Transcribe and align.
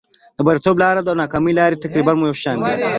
د 0.37 0.39
بریالیتوب 0.45 0.75
لاره 0.83 0.99
او 1.01 1.05
د 1.07 1.09
ناکامۍ 1.21 1.53
لاره 1.57 1.81
تقریبا 1.83 2.13
یو 2.25 2.39
شان 2.41 2.57
دي. 2.67 2.71